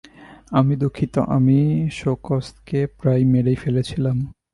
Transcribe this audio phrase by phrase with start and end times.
[0.51, 1.59] আমি দুঃখিত, আমি
[1.91, 4.17] সোকসকে প্রায় মেরেই ফেলেছিলাম।